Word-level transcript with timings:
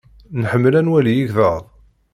Nḥemmel 0.41 0.73
ad 0.79 0.83
nwali 0.85 1.13
igḍaḍ. 1.21 1.63